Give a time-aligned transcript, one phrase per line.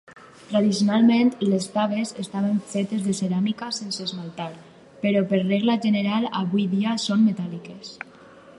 [0.51, 4.49] Tradicionalment, les "taves" estaven fetes de ceràmica sense esmaltar,
[5.05, 7.97] però per regla general avui dia són metàl·liques.